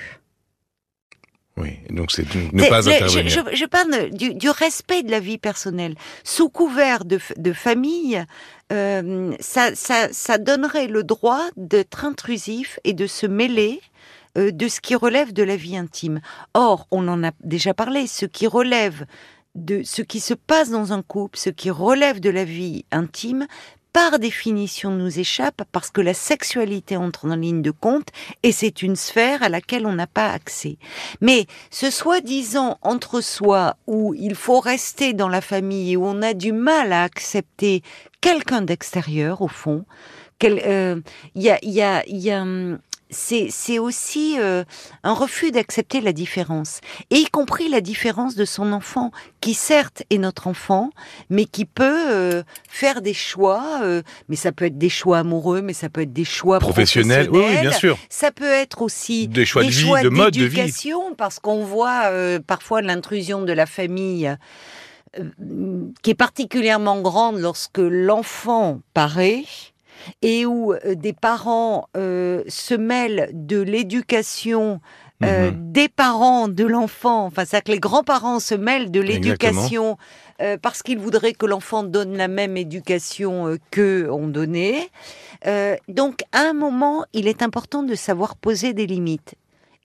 Oui, 1.58 1.77
donc 1.89 2.12
c'est 2.12 2.25
ne 2.53 2.70
pas 2.70 2.81
je, 2.81 2.89
intervenir. 2.89 3.29
je- 3.51 3.55
je 3.55 3.65
parle 3.65 4.10
du, 4.12 4.34
du 4.34 4.50
respect 4.50 5.03
de 5.03 5.12
la 5.12 5.20
vie 5.20 5.38
personnelle. 5.38 5.96
Sous 6.24 6.50
couvert 6.50 7.03
de 7.05 7.53
famille, 7.53 8.24
euh, 8.72 9.34
ça, 9.39 9.75
ça, 9.75 10.08
ça 10.13 10.38
donnerait 10.38 10.88
le 10.88 11.03
droit 11.03 11.43
d'être 11.58 12.05
intrusif 12.05 12.79
et 12.86 12.93
de 12.93 13.05
se 13.05 13.25
mêler 13.27 13.81
euh, 14.38 14.51
de 14.51 14.67
ce 14.70 14.79
qui 14.79 14.96
relève 14.96 15.34
de 15.34 15.43
la 15.43 15.58
vie 15.58 15.75
intime. 15.75 16.22
Or, 16.53 16.88
on 16.89 17.08
en 17.10 17.22
a 17.24 17.31
déjà 17.43 17.74
parlé, 17.74 18.08
ce 18.08 18.25
qui 18.25 18.48
relève 18.48 19.05
de 19.55 19.81
ce 19.84 20.01
qui 20.01 20.22
se 20.22 20.34
passe 20.34 20.70
dans 20.70 20.93
un 20.93 21.01
couple, 21.01 21.38
ce 21.38 21.50
qui 21.50 21.70
relève 21.70 22.22
de 22.22 22.29
la 22.29 22.46
vie 22.46 22.86
intime, 22.91 23.46
par 23.93 24.19
définition 24.19 24.91
nous 24.91 25.19
échappe 25.19 25.63
parce 25.71 25.89
que 25.89 26.01
la 26.01 26.13
sexualité 26.13 26.98
entre 26.98 27.25
en 27.25 27.36
ligne 27.36 27.62
de 27.62 27.71
compte 27.71 28.10
et 28.43 28.51
c'est 28.51 28.81
une 28.81 28.95
sphère 28.95 29.43
à 29.43 29.50
laquelle 29.50 29.86
on 29.86 29.93
n'a 29.93 30.07
pas 30.07 30.31
accès. 30.31 30.77
Mais 31.19 31.45
ce 31.69 31.89
soi-disant 31.89 32.77
entre 32.81 33.21
soi 33.21 33.75
où 33.88 34.13
il 34.13 34.36
faut 34.36 34.60
rester 34.60 35.13
dans 35.13 35.29
la 35.29 35.41
famille, 35.41 35.98
où 35.98 36.05
on 36.05 36.21
a 36.21 36.33
du 36.33 36.53
mal 36.53 36.93
à 36.93 37.03
accepter 37.03 37.81
quelqu'un 38.21 38.62
d'extérieur 38.62 39.41
au 39.41 39.48
fond, 39.48 39.86
euh, 40.43 41.00
il 41.36 41.41
y 41.41 41.50
a, 41.50 41.60
y 41.62 41.81
a, 41.81 42.03
y 42.07 42.31
a, 42.31 42.41
hum, 42.41 42.79
c'est 43.12 43.80
aussi 43.80 44.38
euh, 44.39 44.63
un 45.03 45.13
refus 45.13 45.51
d'accepter 45.51 46.01
la 46.01 46.13
différence, 46.13 46.80
et 47.10 47.18
y 47.18 47.25
compris 47.25 47.70
la 47.70 47.82
différence 47.82 48.36
de 48.36 48.46
son 48.46 48.72
enfant, 48.74 49.12
qui 49.41 49.53
certes 49.53 50.03
est 50.10 50.18
notre 50.18 50.48
enfant, 50.48 50.91
mais 51.30 51.46
qui 51.46 51.65
peut 51.65 52.12
euh, 52.12 52.44
faire 52.70 53.01
des 53.01 53.13
choix, 53.13 53.82
euh, 53.84 54.01
mais 54.30 54.36
ça 54.36 54.51
peut 54.51 54.65
être 54.65 54.77
des 54.77 54.89
choix 54.89 55.20
amoureux, 55.20 55.62
mais 55.62 55.74
ça 55.74 55.89
peut 55.89 56.01
être 56.01 56.13
des 56.13 56.25
choix 56.25 56.60
Professionnel, 56.60 57.30
oui, 57.32 57.44
oui, 57.48 57.62
bien 57.62 57.72
sûr. 57.72 57.98
Ça 58.10 58.32
peut 58.32 58.46
être 58.46 58.82
aussi 58.82 59.27
Des 59.27 59.46
choix 59.46 59.63
des 59.63 59.70
de 59.70 59.74
vie, 59.74 59.82
choix 59.82 60.01
de 60.01 60.10
mode 60.10 60.34
de 60.34 60.44
vie. 60.44 60.56
d'éducation, 60.56 61.15
parce 61.15 61.39
qu'on 61.39 61.63
voit 61.63 62.06
euh, 62.06 62.39
parfois 62.39 62.82
l'intrusion 62.82 63.41
de 63.41 63.53
la 63.53 63.65
famille 63.65 64.36
euh, 65.20 65.91
qui 66.01 66.12
est 66.12 66.15
particulièrement 66.15 67.01
grande 67.01 67.38
lorsque 67.39 67.80
l'enfant 67.80 68.80
paraît 68.94 69.44
et 70.22 70.46
où 70.46 70.74
euh, 70.74 70.96
des 70.96 71.13
parents 71.13 71.88
euh, 71.98 72.43
se 72.48 72.74
mêlent 72.74 73.29
de 73.34 73.60
l'éducation 73.62 74.81
euh, 75.24 75.51
Mhm. 75.51 75.72
des 75.72 75.88
parents 75.88 76.48
de 76.48 76.65
l'enfant. 76.65 77.25
Enfin, 77.25 77.43
c'est 77.46 77.63
que 77.63 77.72
les 77.72 77.79
grands-parents 77.79 78.39
se 78.39 78.55
mêlent 78.55 78.89
de 78.89 79.00
l'éducation 79.00 79.98
euh, 80.41 80.58
parce 80.60 80.81
qu'ils 80.81 80.98
voudraient 80.98 81.34
que 81.34 81.46
l'enfant 81.46 81.84
donne 81.84 82.17
la 82.17 82.27
même 82.27 82.58
éducation 82.58 83.48
euh, 83.48 83.58
qu'eux 83.70 84.12
ont 84.12 84.27
donné. 84.27 84.89
Euh, 85.46 85.75
donc, 85.88 86.22
à 86.31 86.39
un 86.39 86.53
moment, 86.53 87.05
il 87.13 87.27
est 87.27 87.43
important 87.43 87.84
de 87.84 87.93
savoir 87.93 88.36
poser 88.36 88.74
des 88.74 88.88
limites. 88.88 89.36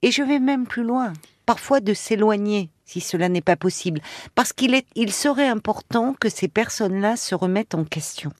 Et 0.01 0.11
je 0.11 0.23
vais 0.23 0.39
même 0.39 0.65
plus 0.65 0.83
loin. 0.83 1.13
Parfois 1.45 1.81
de 1.81 1.93
s'éloigner 1.93 2.71
si 2.85 3.01
cela 3.01 3.29
n'est 3.29 3.41
pas 3.41 3.57
possible. 3.57 4.01
Parce 4.33 4.53
qu'il 4.53 4.73
est, 4.73 4.85
il 4.95 5.11
serait 5.11 5.47
important 5.47 6.15
que 6.19 6.29
ces 6.29 6.47
personnes-là 6.47 7.17
se 7.17 7.35
remettent 7.35 7.75
en 7.75 7.83
question. 7.83 8.31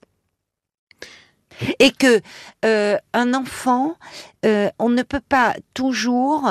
Et 1.78 1.90
que 1.90 2.20
euh, 2.64 2.96
un 3.12 3.34
enfant, 3.34 3.96
euh, 4.44 4.70
on 4.78 4.88
ne 4.88 5.02
peut 5.02 5.22
pas 5.26 5.54
toujours 5.74 6.48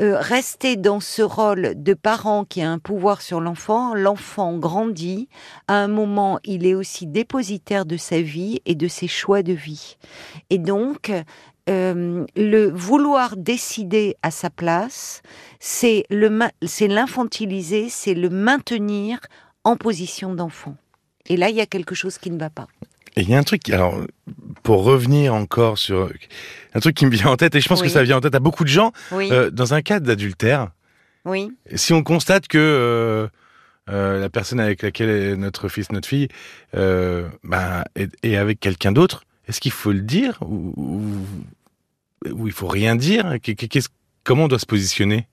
euh, 0.00 0.18
rester 0.18 0.76
dans 0.76 1.00
ce 1.00 1.22
rôle 1.22 1.72
de 1.76 1.94
parent 1.94 2.44
qui 2.44 2.62
a 2.62 2.70
un 2.70 2.78
pouvoir 2.78 3.22
sur 3.22 3.40
l'enfant. 3.40 3.94
L'enfant 3.94 4.56
grandit. 4.56 5.28
À 5.68 5.74
un 5.74 5.88
moment, 5.88 6.38
il 6.44 6.66
est 6.66 6.74
aussi 6.74 7.06
dépositaire 7.06 7.86
de 7.86 7.96
sa 7.96 8.20
vie 8.20 8.60
et 8.66 8.74
de 8.74 8.88
ses 8.88 9.08
choix 9.08 9.42
de 9.42 9.52
vie. 9.52 9.96
Et 10.50 10.58
donc, 10.58 11.12
le 11.66 12.70
vouloir 12.70 13.36
décider 13.36 14.16
à 14.22 14.30
sa 14.30 14.50
place, 14.50 15.22
c'est 15.60 16.04
l'infantiliser, 16.10 17.88
c'est 17.88 18.14
le 18.14 18.28
maintenir 18.28 19.18
en 19.64 19.76
position 19.76 20.34
d'enfant. 20.34 20.76
Et 21.26 21.36
là, 21.36 21.48
il 21.48 21.56
y 21.56 21.60
a 21.60 21.66
quelque 21.66 21.94
chose 21.94 22.18
qui 22.18 22.30
ne 22.30 22.38
va 22.38 22.50
pas. 22.50 22.68
Et 23.16 23.22
il 23.22 23.30
y 23.30 23.34
a 23.34 23.38
un 23.38 23.42
truc, 23.44 23.68
alors, 23.70 24.00
pour 24.62 24.82
revenir 24.84 25.34
encore 25.34 25.78
sur 25.78 26.10
un 26.74 26.80
truc 26.80 26.96
qui 26.96 27.06
me 27.06 27.10
vient 27.10 27.28
en 27.28 27.36
tête, 27.36 27.54
et 27.54 27.60
je 27.60 27.68
pense 27.68 27.80
Oui. 27.80 27.86
que 27.86 27.92
ça 27.92 28.02
vient 28.02 28.16
en 28.16 28.20
tête 28.20 28.34
à 28.34 28.40
beaucoup 28.40 28.64
de 28.64 28.68
gens, 28.68 28.92
Oui, 29.12 29.28
euh, 29.30 29.50
dans 29.50 29.72
un 29.74 29.82
cas 29.82 30.00
d'adultère, 30.00 30.70
oui. 31.24 31.52
si 31.76 31.92
on 31.92 32.02
constate 32.02 32.48
que 32.48 32.58
euh, 32.58 33.28
euh, 33.88 34.18
la 34.18 34.28
personne 34.30 34.58
avec 34.58 34.82
laquelle 34.82 35.10
est 35.10 35.36
notre 35.36 35.68
fils, 35.68 35.92
notre 35.92 36.08
fille, 36.08 36.28
ben, 36.72 37.84
est, 37.94 38.10
est 38.24 38.36
avec 38.36 38.58
quelqu'un 38.58 38.90
d'autre, 38.92 39.22
est-ce 39.46 39.60
qu'il 39.60 39.72
faut 39.72 39.92
le 39.92 40.00
dire 40.00 40.38
ou, 40.40 40.72
ou, 40.76 42.30
ou 42.32 42.46
il 42.48 42.52
faut 42.52 42.66
rien 42.66 42.96
dire? 42.96 43.34
Qu'est-ce- 43.42 43.88
Comment 44.24 44.44
on 44.44 44.48
doit 44.48 44.58
se 44.58 44.64
positionner? 44.66 45.28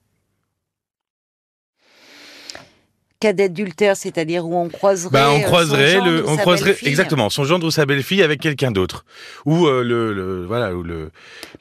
Cas 3.22 3.32
d'adultère, 3.32 3.96
c'est-à-dire 3.96 4.44
où 4.44 4.56
on 4.56 4.68
croiserait. 4.68 5.16
Euh, 5.16 5.30
on 5.30 5.38
son 5.38 5.44
croiserait, 5.46 5.92
gendre 5.92 6.10
le, 6.10 6.24
ou 6.24 6.28
on 6.28 6.34
sa 6.36 6.40
croiserait 6.42 6.70
belle-fille. 6.70 6.88
exactement 6.88 7.30
son 7.30 7.44
gendre 7.44 7.64
ou 7.66 7.70
sa 7.70 7.86
belle-fille 7.86 8.20
avec 8.20 8.40
quelqu'un 8.40 8.72
d'autre, 8.72 9.04
ou 9.46 9.66
euh, 9.68 9.84
le, 9.84 10.12
le, 10.12 10.44
voilà, 10.44 10.74
ou 10.74 10.82
le, 10.82 11.04
le- 11.04 11.10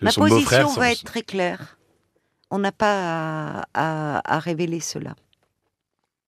Ma 0.01 0.09
son 0.09 0.21
position 0.21 0.69
son- 0.69 0.79
va 0.79 0.91
être 0.91 1.03
très 1.03 1.21
claire. 1.21 1.77
On 2.49 2.57
n'a 2.57 2.71
pas 2.71 2.95
à, 2.95 3.65
à- 3.75 4.35
à 4.35 4.39
révéler 4.39 4.79
cela. 4.79 5.13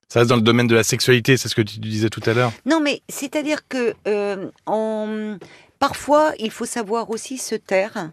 Ça 0.08 0.20
reste 0.20 0.30
dans 0.30 0.36
le 0.36 0.44
domaine 0.44 0.68
de 0.68 0.76
la 0.76 0.84
sexualité, 0.84 1.36
c'est 1.38 1.50
ce 1.50 1.56
que 1.56 1.64
tu 1.64 1.80
disais 1.80 2.10
tout 2.10 2.22
à 2.28 2.34
l'heure. 2.34 2.52
Non, 2.68 2.80
mais 2.80 3.02
c'est-à-dire 3.10 3.68
que 3.68 3.96
euh, 4.08 4.52
on- 4.68 5.40
parfois, 5.80 6.32
il 6.38 6.52
faut 6.52 6.66
savoir 6.66 7.10
aussi 7.10 7.40
se 7.40 7.56
taire. 7.56 8.12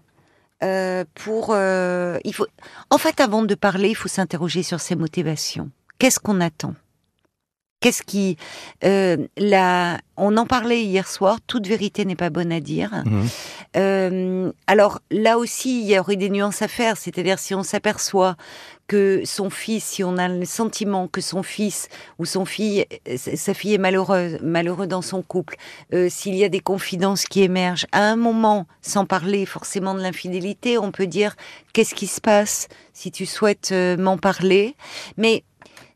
euh, 0.63 1.05
pour, 1.15 1.51
euh, 1.53 2.19
il 2.25 2.35
faut, 2.35 2.47
en 2.91 2.97
fait, 2.99 3.21
avant 3.21 3.43
de 3.43 3.55
parler, 3.55 3.91
il 3.91 3.95
faut 3.95 4.09
s'interroger 4.09 4.63
sur 4.63 4.81
ses 4.81 4.95
motivations. 4.97 5.71
Qu'est-ce 5.99 6.19
qu'on 6.21 6.41
attend? 6.41 6.75
Qu'est-ce 7.81 8.03
qui, 8.03 8.37
euh, 8.85 9.17
la, 9.39 9.99
on 10.19 10.37
en 10.37 10.47
parlait 10.47 10.83
hier 10.83 11.09
soir. 11.09 11.39
Toute 11.47 11.67
vérité 11.67 12.05
n'est 12.05 12.17
pas 12.17 12.29
bonne 12.29 12.53
à 12.53 12.61
dire. 12.61 12.91
Mhm. 13.07 13.29
Euh, 13.77 14.53
alors 14.67 15.01
là 15.11 15.39
aussi, 15.39 15.81
il 15.81 15.89
y 15.89 15.99
aurait 15.99 16.17
des 16.17 16.29
nuances 16.29 16.61
à 16.61 16.69
faire. 16.69 16.99
C'est-à-dire 16.99 17.39
si 17.39 17.55
on 17.55 17.63
s'aperçoit 17.63 18.37
que 18.91 19.23
son 19.25 19.51
fils, 19.51 19.85
si 19.85 20.03
on 20.03 20.19
a 20.19 20.27
le 20.27 20.45
sentiment 20.45 21.07
que 21.07 21.21
son 21.21 21.45
fils 21.45 21.89
ou 22.19 22.25
son 22.25 22.45
fille, 22.45 22.85
euh, 23.09 23.17
sa 23.17 23.55
fille 23.55 23.75
est 23.75 23.79
malheureuse, 23.79 24.39
malheureux 24.43 24.89
dans 24.89 25.01
son 25.01 25.23
couple, 25.23 25.57
euh, 25.95 26.09
s'il 26.11 26.35
y 26.35 26.43
a 26.43 26.49
des 26.49 26.59
confidences 26.59 27.25
qui 27.25 27.43
émergent, 27.43 27.87
à 27.93 28.01
un 28.01 28.17
moment, 28.17 28.67
sans 28.83 29.07
parler 29.07 29.47
forcément 29.47 29.95
de 29.95 30.01
l'infidélité, 30.01 30.77
on 30.77 30.91
peut 30.91 31.07
dire 31.07 31.37
qu'est-ce 31.73 31.95
qui 31.95 32.09
se 32.09 32.21
passe 32.21 32.67
si 32.93 33.13
tu 33.13 33.27
souhaites 33.27 33.71
euh, 33.71 33.97
m'en 33.97 34.19
parler? 34.19 34.75
Mais 35.17 35.45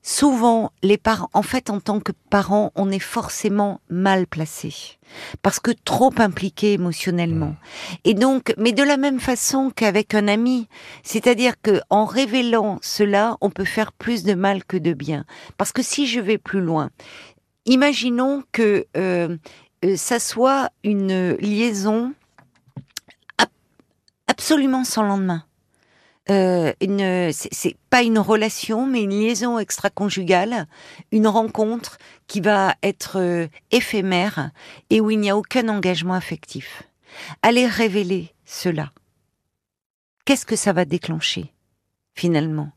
souvent, 0.06 0.70
les 0.82 0.98
parents, 0.98 1.30
en 1.32 1.42
fait, 1.42 1.70
en 1.70 1.80
tant 1.80 1.98
que 1.98 2.12
parents, 2.30 2.70
on 2.76 2.90
est 2.90 2.98
forcément 3.00 3.80
mal 3.88 4.26
placés 4.26 4.98
parce 5.42 5.60
que 5.60 5.70
trop 5.84 6.12
impliqué 6.18 6.74
émotionnellement. 6.74 7.56
Et 8.04 8.14
donc, 8.14 8.54
mais 8.58 8.72
de 8.72 8.82
la 8.82 8.96
même 8.96 9.18
façon 9.18 9.70
qu'avec 9.74 10.14
un 10.14 10.28
ami, 10.28 10.68
c'est-à-dire 11.02 11.54
que 11.60 11.80
en 11.88 12.04
révélant 12.04 12.78
cela, 12.82 13.36
on 13.40 13.50
peut 13.50 13.64
faire 13.64 13.92
plus 13.92 14.24
de 14.24 14.34
mal 14.34 14.64
que 14.64 14.76
de 14.76 14.92
bien. 14.92 15.24
Parce 15.56 15.72
que 15.72 15.82
si 15.82 16.06
je 16.06 16.20
vais 16.20 16.38
plus 16.38 16.60
loin, 16.60 16.90
imaginons 17.64 18.42
que 18.52 18.86
euh, 18.96 19.36
euh, 19.84 19.96
ça 19.96 20.18
soit 20.18 20.70
une 20.82 21.32
liaison 21.36 22.12
ab- 23.38 23.48
absolument 24.26 24.84
sans 24.84 25.02
lendemain. 25.02 25.44
Euh, 26.30 26.72
une, 26.80 27.32
c'est- 27.32 27.52
c'est 27.52 27.76
pas 27.90 28.02
une 28.02 28.18
relation, 28.18 28.86
mais 28.86 29.02
une 29.02 29.10
liaison 29.10 29.58
extra-conjugale, 29.58 30.66
une 31.12 31.26
rencontre 31.26 31.98
qui 32.28 32.40
va 32.40 32.74
être 32.82 33.18
euh, 33.20 33.46
éphémère 33.70 34.50
et 34.88 35.02
où 35.02 35.10
il 35.10 35.20
n'y 35.20 35.28
a 35.28 35.36
aucun 35.36 35.68
engagement 35.68 36.14
affectif. 36.14 36.84
Allez 37.42 37.66
révéler 37.66 38.32
cela. 38.46 38.90
Qu'est-ce 40.24 40.46
que 40.46 40.56
ça 40.56 40.72
va 40.72 40.86
déclencher, 40.86 41.52
finalement? 42.14 42.72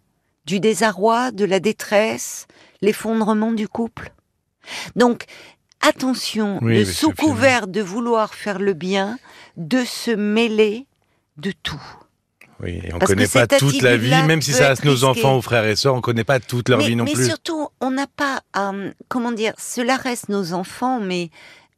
Du 0.46 0.60
désarroi, 0.60 1.32
de 1.32 1.46
la 1.46 1.60
détresse, 1.62 2.48
l'effondrement 2.82 3.54
du 3.54 3.70
couple? 3.70 4.12
Donc, 4.98 5.24
attention, 5.80 6.60
Oui, 6.62 6.74
mais 6.80 6.86
sous 6.86 7.12
couvert 7.14 7.68
de 7.68 7.82
vouloir 7.82 8.34
faire 8.34 8.60
le 8.60 8.74
bien, 8.74 9.18
de 9.56 9.86
se 9.86 10.12
mêler 10.12 10.86
de 11.38 11.52
tout. 11.64 11.82
Oui, 12.62 12.82
et 12.84 12.94
on 12.94 13.00
que 13.00 13.06
connaît 13.06 13.28
pas 13.28 13.46
toute 13.46 13.82
la 13.82 13.98
vie, 13.98 14.10
même 14.26 14.42
si 14.42 14.52
ça 14.52 14.70
reste 14.70 14.84
nos 14.84 15.04
enfants 15.04 15.38
ou 15.38 15.42
frères 15.42 15.66
et 15.66 15.76
sœurs, 15.76 15.94
on 15.96 16.02
connaît 16.02 16.24
pas 16.24 16.40
toute 16.40 16.70
leur 16.70 16.80
mais, 16.80 16.88
vie 16.88 16.96
non 16.96 17.04
mais 17.04 17.14
plus. 17.14 17.28
surtout, 17.28 17.68
on 17.82 17.92
n'a 17.92 18.08
pas, 18.08 18.42
euh, 18.58 18.92
comment 19.10 19.32
dire, 19.32 19.54
cela 19.60 19.96
reste 19.96 20.30
nos 20.30 20.54
enfants, 20.54 21.00
mais 21.00 21.30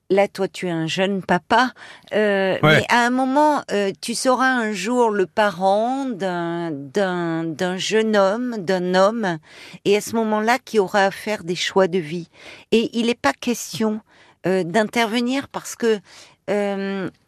là, 0.09 0.27
toi, 0.27 0.47
tu 0.47 0.67
es 0.67 0.71
un 0.71 0.87
jeune 0.87 1.21
papa, 1.21 1.73
euh, 2.13 2.53
Ouais. 2.63 2.77
mais 2.79 2.85
à 2.89 3.05
un 3.05 3.09
moment, 3.09 3.61
euh, 3.71 3.91
tu 4.01 4.15
seras 4.15 4.47
un 4.47 4.71
jour 4.71 5.11
le 5.11 5.25
parent 5.25 6.05
d'un 6.09 7.77
jeune 7.77 8.15
homme, 8.15 8.55
d'un 8.57 8.95
homme, 8.95 9.37
et 9.85 9.97
à 9.97 10.01
ce 10.01 10.15
moment-là, 10.15 10.59
qui 10.63 10.79
aura 10.79 11.03
à 11.05 11.11
faire 11.11 11.43
des 11.43 11.55
choix 11.55 11.87
de 11.87 11.99
vie. 11.99 12.29
Et 12.71 12.89
il 12.97 13.07
n'est 13.07 13.15
pas 13.15 13.33
question 13.33 13.99
euh, 14.47 14.63
d'intervenir 14.63 15.49
parce 15.49 15.75
que 15.75 15.99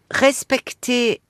respecter 0.09 1.21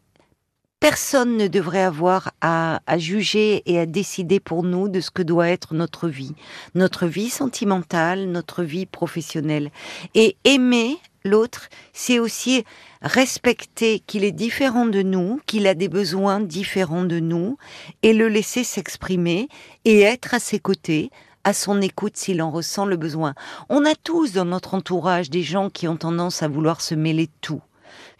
Personne 0.81 1.37
ne 1.37 1.47
devrait 1.47 1.83
avoir 1.83 2.31
à, 2.41 2.81
à 2.87 2.97
juger 2.97 3.61
et 3.67 3.77
à 3.77 3.85
décider 3.85 4.39
pour 4.39 4.63
nous 4.63 4.89
de 4.89 4.99
ce 4.99 5.11
que 5.11 5.21
doit 5.21 5.47
être 5.47 5.75
notre 5.75 6.09
vie, 6.09 6.33
notre 6.73 7.05
vie 7.05 7.29
sentimentale, 7.29 8.25
notre 8.25 8.63
vie 8.63 8.87
professionnelle. 8.87 9.69
Et 10.15 10.37
aimer 10.43 10.97
l'autre, 11.23 11.69
c'est 11.93 12.17
aussi 12.17 12.65
respecter 13.03 13.99
qu'il 13.99 14.23
est 14.23 14.31
différent 14.31 14.87
de 14.87 15.03
nous, 15.03 15.39
qu'il 15.45 15.67
a 15.67 15.75
des 15.75 15.87
besoins 15.87 16.39
différents 16.39 17.05
de 17.05 17.19
nous, 17.19 17.57
et 18.01 18.13
le 18.13 18.27
laisser 18.27 18.63
s'exprimer 18.63 19.49
et 19.85 20.01
être 20.01 20.33
à 20.33 20.39
ses 20.39 20.57
côtés, 20.57 21.11
à 21.43 21.53
son 21.53 21.79
écoute 21.79 22.17
s'il 22.17 22.41
en 22.41 22.49
ressent 22.49 22.87
le 22.87 22.97
besoin. 22.97 23.35
On 23.69 23.85
a 23.85 23.93
tous 23.93 24.33
dans 24.33 24.45
notre 24.45 24.73
entourage 24.73 25.29
des 25.29 25.43
gens 25.43 25.69
qui 25.69 25.87
ont 25.87 25.97
tendance 25.97 26.41
à 26.41 26.47
vouloir 26.47 26.81
se 26.81 26.95
mêler 26.95 27.27
de 27.27 27.31
tout 27.39 27.61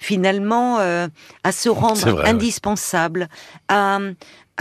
finalement 0.01 0.79
euh, 0.79 1.07
à 1.43 1.51
se 1.51 1.69
rendre 1.69 2.25
indispensable, 2.25 3.29
à, 3.69 3.99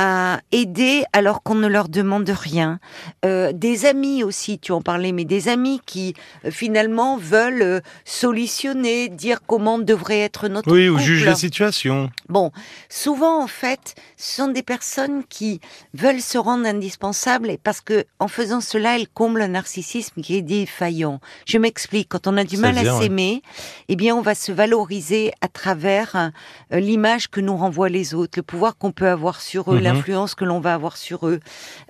à 0.03 0.41
aider 0.51 1.05
alors 1.13 1.43
qu'on 1.43 1.57
ne 1.57 1.67
leur 1.69 1.91
demande 1.91 2.31
rien. 2.31 2.81
Euh, 3.27 3.53
des 3.53 3.85
amis 3.85 4.25
aussi, 4.25 4.59
tu 4.59 4.73
en 4.73 4.81
parlais, 4.81 5.13
mais 5.13 5.27
des 5.27 5.49
amis 5.49 5.79
qui 5.85 6.15
euh, 6.47 6.51
finalement 6.51 7.19
veulent 7.19 7.61
euh, 7.61 7.81
solutionner, 8.07 9.11
dire 9.11 9.41
comment 9.47 9.79
devrait 9.79 10.21
être 10.21 10.49
notre 10.49 10.73
Oui, 10.73 10.89
ou 10.89 10.97
juge 10.99 11.27
la 11.27 11.35
situation. 11.35 12.11
Bon, 12.31 12.51
souvent 12.89 13.43
en 13.43 13.47
fait, 13.47 13.95
ce 14.17 14.37
sont 14.37 14.49
des 14.49 14.63
personnes 14.63 15.23
qui 15.29 15.61
veulent 15.93 16.23
se 16.23 16.39
rendre 16.39 16.65
indispensables 16.67 17.51
et 17.51 17.59
parce 17.59 17.83
que 17.83 18.05
en 18.21 18.29
faisant 18.29 18.63
cela, 18.63 18.97
elles 18.97 19.09
comblent 19.09 19.43
un 19.43 19.49
narcissisme 19.49 20.23
qui 20.23 20.35
est 20.37 20.43
défaillant. 20.43 21.21
Je 21.47 21.59
m'explique. 21.59 22.09
Quand 22.09 22.27
on 22.27 22.39
a 22.39 22.45
du 22.45 22.57
Ça 22.57 22.63
mal 22.63 22.77
vient, 22.77 22.95
à 22.95 22.97
ouais. 22.97 23.03
s'aimer, 23.03 23.43
eh 23.91 23.97
bien, 23.97 24.17
on 24.17 24.23
va 24.23 24.35
se 24.35 24.51
valoriser 24.51 25.33
à 25.43 25.49
travers 25.49 26.31
l'image 26.71 27.29
que 27.29 27.43
nous 27.43 27.57
renvoient 27.59 27.91
les 27.91 28.15
autres, 28.15 28.39
le 28.39 28.43
pouvoir 28.43 28.79
qu'on 28.79 28.93
peut 28.93 29.09
avoir 29.09 29.43
sur 29.43 29.75
eux, 29.75 29.77
Mhm. 29.77 29.90
L'influence 29.95 30.35
que 30.35 30.45
l'on 30.45 30.61
va 30.61 30.75
avoir 30.75 30.97
sur 30.97 31.29
eux. 31.29 31.41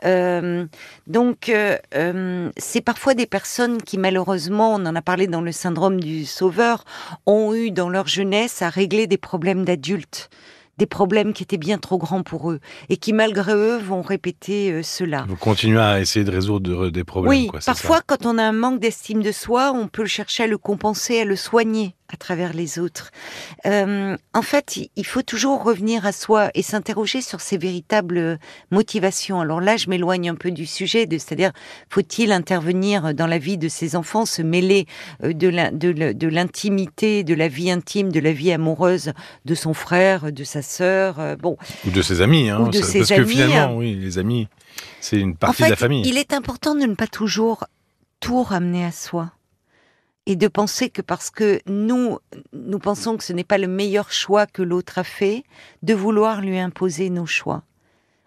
Euh, 0.04 0.66
donc, 1.06 1.48
euh, 1.48 1.76
euh, 1.94 2.50
c'est 2.56 2.80
parfois 2.80 3.14
des 3.14 3.26
personnes 3.26 3.82
qui, 3.82 3.98
malheureusement, 3.98 4.74
on 4.74 4.86
en 4.86 4.96
a 4.96 5.02
parlé 5.02 5.26
dans 5.26 5.40
le 5.40 5.52
syndrome 5.52 6.00
du 6.00 6.26
sauveur, 6.26 6.84
ont 7.26 7.54
eu 7.54 7.70
dans 7.70 7.88
leur 7.88 8.06
jeunesse 8.06 8.62
à 8.62 8.68
régler 8.68 9.06
des 9.06 9.18
problèmes 9.18 9.64
d'adultes 9.64 10.30
des 10.80 10.86
problèmes 10.86 11.34
qui 11.34 11.42
étaient 11.42 11.58
bien 11.58 11.76
trop 11.76 11.98
grands 11.98 12.22
pour 12.22 12.50
eux 12.50 12.58
et 12.88 12.96
qui 12.96 13.12
malgré 13.12 13.52
eux 13.52 13.76
vont 13.76 14.00
répéter 14.00 14.72
euh, 14.72 14.82
cela. 14.82 15.26
Vous 15.28 15.36
continuez 15.36 15.78
à 15.78 16.00
essayer 16.00 16.24
de 16.24 16.30
résoudre 16.30 16.88
des 16.88 17.04
problèmes. 17.04 17.28
Oui, 17.28 17.46
quoi, 17.48 17.60
parfois 17.64 17.98
ça? 17.98 18.02
quand 18.06 18.24
on 18.24 18.38
a 18.38 18.42
un 18.42 18.52
manque 18.52 18.80
d'estime 18.80 19.22
de 19.22 19.30
soi, 19.30 19.72
on 19.74 19.88
peut 19.88 20.06
chercher 20.06 20.44
à 20.44 20.46
le 20.46 20.56
compenser, 20.56 21.20
à 21.20 21.24
le 21.26 21.36
soigner 21.36 21.94
à 22.12 22.16
travers 22.16 22.52
les 22.52 22.78
autres. 22.78 23.10
Euh, 23.66 24.16
en 24.34 24.42
fait, 24.42 24.78
il- 24.96 25.06
faut 25.06 25.22
toujours 25.22 25.62
revenir 25.64 26.06
à 26.06 26.12
soi 26.12 26.50
et 26.54 26.62
s'interroger 26.62 27.20
sur 27.20 27.40
ses 27.40 27.58
véritables 27.58 28.38
motivations. 28.70 29.40
Alors 29.40 29.60
là, 29.60 29.76
je 29.76 29.88
m'éloigne 29.90 30.28
un 30.30 30.34
peu 30.36 30.50
du 30.52 30.66
sujet, 30.66 31.06
de 31.06 31.18
c'est-à-dire 31.18 31.50
faut-il 31.88 32.30
intervenir 32.32 33.12
dans 33.14 33.26
la 33.26 33.38
vie 33.38 33.58
de 33.58 33.68
ses 33.68 33.96
enfants, 33.96 34.24
se 34.26 34.42
mêler 34.42 34.86
euh, 35.24 35.32
de 35.32 36.26
l'intimité, 36.28 37.24
de 37.24 37.34
la 37.34 37.48
vie 37.48 37.70
intime, 37.70 38.12
de 38.12 38.20
la 38.20 38.32
vie 38.32 38.52
amoureuse 38.52 39.12
de 39.44 39.54
son 39.54 39.74
frère, 39.74 40.32
de 40.32 40.44
sa 40.44 40.62
sœur. 40.62 41.18
euh, 41.20 41.36
bon, 41.36 41.56
Ou 41.86 41.90
de 41.90 42.02
ses 42.02 42.20
amis. 42.20 42.50
Hein, 42.50 42.60
Ou 42.60 42.68
de 42.68 42.78
ça- 42.80 42.86
ses 42.86 42.98
parce 43.00 43.10
amis, 43.12 43.20
que 43.24 43.30
finalement, 43.30 43.76
oui, 43.76 43.94
les 43.96 44.18
amis, 44.18 44.48
c'est 45.00 45.18
une 45.18 45.30
en 45.30 45.34
partie 45.34 45.56
fait, 45.62 45.64
de 45.66 45.70
la 45.70 45.76
famille. 45.76 46.02
il 46.08 46.16
est 46.18 46.32
important 46.32 46.74
de 46.74 46.80
ne 46.86 46.94
pas 46.94 47.06
toujours 47.08 47.64
tout 48.20 48.42
ramener 48.42 48.84
à 48.84 48.92
soi. 48.92 49.32
Et 50.26 50.36
de 50.36 50.48
penser 50.48 50.90
que 50.90 51.02
parce 51.02 51.30
que 51.30 51.60
nous, 51.66 52.18
nous 52.52 52.78
pensons 52.78 53.16
que 53.16 53.24
ce 53.24 53.32
n'est 53.32 53.44
pas 53.44 53.58
le 53.58 53.66
meilleur 53.66 54.12
choix 54.12 54.46
que 54.46 54.62
l'autre 54.62 54.98
a 54.98 55.04
fait, 55.04 55.44
de 55.82 55.94
vouloir 55.94 56.40
lui 56.40 56.58
imposer 56.58 57.10
nos 57.10 57.26
choix. 57.26 57.62